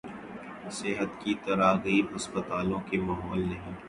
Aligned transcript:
صحت 0.71 1.19
کی 1.21 1.33
تراغیب 1.45 2.15
ہسپتالوں 2.15 2.79
کے 2.89 2.97
ماحول 2.99 3.39
نہیں 3.41 3.75